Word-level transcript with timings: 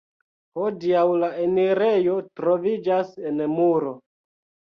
Hodiaŭ 0.59 1.03
la 1.23 1.29
enirejo 1.43 2.15
troviĝas 2.41 3.13
en 3.33 3.45
muro. 3.53 3.95